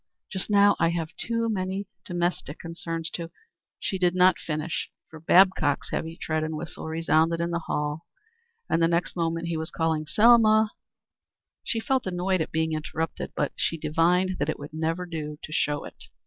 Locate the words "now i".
0.49-0.89